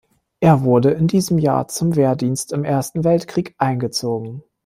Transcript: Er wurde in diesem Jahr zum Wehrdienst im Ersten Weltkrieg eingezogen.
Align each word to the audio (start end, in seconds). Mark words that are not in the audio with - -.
Er 0.39 0.63
wurde 0.63 0.89
in 0.89 1.05
diesem 1.05 1.37
Jahr 1.37 1.67
zum 1.67 1.95
Wehrdienst 1.95 2.53
im 2.53 2.63
Ersten 2.63 3.03
Weltkrieg 3.03 3.53
eingezogen. 3.59 4.41